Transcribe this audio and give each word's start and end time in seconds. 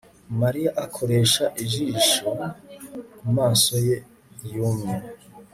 Mariya 0.41 0.71
akoresha 0.85 1.43
ijisho 1.63 2.27
kumaso 3.17 3.73
ye 3.87 3.97
yumye 4.53 4.95